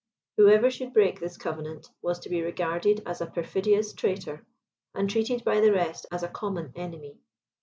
Whoever 0.37 0.71
should 0.71 0.93
break 0.95 1.19
this 1.19 1.37
covenant, 1.37 1.91
was 2.01 2.17
to 2.21 2.29
be 2.29 2.41
regarded 2.41 3.03
as 3.05 3.21
a 3.21 3.27
perfidious 3.27 3.93
traitor, 3.93 4.43
and 4.95 5.07
treated 5.07 5.43
by 5.43 5.61
the 5.61 5.71
rest 5.71 6.07
as 6.11 6.23
a 6.23 6.27
common 6.27 6.73
enemy. 6.75 7.19